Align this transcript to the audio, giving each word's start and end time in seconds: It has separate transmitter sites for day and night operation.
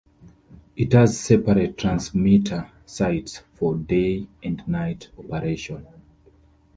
It 0.75 0.93
has 0.93 1.19
separate 1.19 1.77
transmitter 1.77 2.71
sites 2.87 3.43
for 3.53 3.75
day 3.75 4.25
and 4.41 4.67
night 4.67 5.09
operation. 5.19 5.85